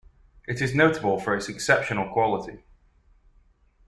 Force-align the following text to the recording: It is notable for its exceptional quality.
It 0.47 0.63
is 0.63 0.73
notable 0.73 1.19
for 1.19 1.35
its 1.35 1.47
exceptional 1.47 2.11
quality. 2.11 2.63